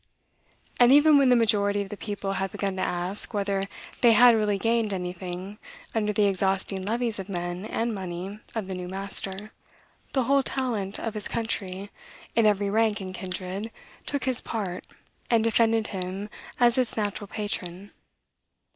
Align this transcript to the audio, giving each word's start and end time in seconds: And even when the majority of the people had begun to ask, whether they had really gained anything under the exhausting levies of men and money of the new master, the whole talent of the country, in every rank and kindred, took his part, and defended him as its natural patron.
And 0.79 0.91
even 0.91 1.19
when 1.19 1.29
the 1.29 1.35
majority 1.35 1.83
of 1.83 1.89
the 1.89 1.95
people 1.95 2.33
had 2.33 2.51
begun 2.51 2.75
to 2.77 2.81
ask, 2.81 3.35
whether 3.35 3.67
they 4.01 4.13
had 4.13 4.33
really 4.35 4.57
gained 4.57 4.93
anything 4.93 5.59
under 5.93 6.11
the 6.11 6.25
exhausting 6.25 6.81
levies 6.81 7.19
of 7.19 7.29
men 7.29 7.65
and 7.65 7.93
money 7.93 8.39
of 8.55 8.65
the 8.65 8.73
new 8.73 8.87
master, 8.87 9.51
the 10.13 10.23
whole 10.23 10.41
talent 10.41 10.99
of 10.99 11.13
the 11.13 11.21
country, 11.21 11.91
in 12.35 12.47
every 12.47 12.71
rank 12.71 12.99
and 12.99 13.13
kindred, 13.13 13.69
took 14.07 14.23
his 14.23 14.41
part, 14.41 14.87
and 15.29 15.43
defended 15.43 15.85
him 15.93 16.29
as 16.59 16.79
its 16.79 16.97
natural 16.97 17.27
patron. 17.27 17.91